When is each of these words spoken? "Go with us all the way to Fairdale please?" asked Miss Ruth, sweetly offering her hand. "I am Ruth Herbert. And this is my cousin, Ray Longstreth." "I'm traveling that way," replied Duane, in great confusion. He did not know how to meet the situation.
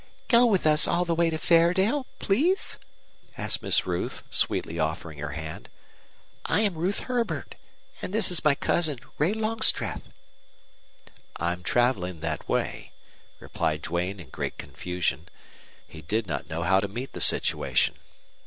"Go 0.29 0.47
with 0.47 0.65
us 0.65 0.87
all 0.87 1.05
the 1.05 1.13
way 1.13 1.29
to 1.29 1.37
Fairdale 1.37 2.07
please?" 2.17 2.79
asked 3.37 3.61
Miss 3.61 3.85
Ruth, 3.85 4.23
sweetly 4.31 4.79
offering 4.79 5.19
her 5.19 5.33
hand. 5.33 5.69
"I 6.43 6.61
am 6.61 6.73
Ruth 6.73 7.01
Herbert. 7.01 7.53
And 8.01 8.11
this 8.11 8.31
is 8.31 8.43
my 8.43 8.55
cousin, 8.55 8.97
Ray 9.19 9.31
Longstreth." 9.33 10.09
"I'm 11.35 11.61
traveling 11.61 12.19
that 12.21 12.49
way," 12.49 12.93
replied 13.39 13.83
Duane, 13.83 14.19
in 14.19 14.29
great 14.29 14.57
confusion. 14.57 15.27
He 15.87 16.01
did 16.01 16.25
not 16.25 16.49
know 16.49 16.63
how 16.63 16.79
to 16.79 16.87
meet 16.87 17.13
the 17.13 17.21
situation. 17.21 17.93